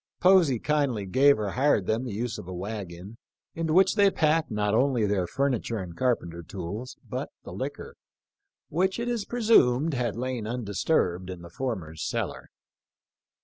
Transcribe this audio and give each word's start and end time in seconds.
Posey 0.19 0.57
kindly 0.57 1.05
gave 1.05 1.37
or 1.37 1.49
hired 1.51 1.85
them 1.85 2.05
the 2.05 2.11
use 2.11 2.39
of 2.39 2.47
a 2.47 2.53
wagon, 2.55 3.19
into 3.53 3.71
which 3.71 3.93
they 3.93 4.09
packed 4.09 4.49
not 4.49 4.73
only 4.73 5.05
their 5.05 5.27
furniture 5.27 5.77
and 5.77 5.95
carpenter 5.95 6.41
tools, 6.41 6.97
but 7.07 7.29
the 7.43 7.53
liquor, 7.53 7.93
which 8.69 8.97
it 8.97 9.07
is 9.07 9.25
presumed 9.25 9.93
had 9.93 10.15
lain 10.15 10.47
undisturbed 10.47 11.29
in 11.29 11.43
the 11.43 11.51
former's 11.51 12.01
cellar. 12.03 12.49